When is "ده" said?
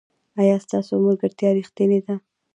2.05-2.15